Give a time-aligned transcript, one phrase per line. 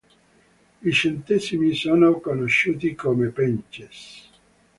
[0.83, 4.29] I centesimi sono conosciuti come "pences".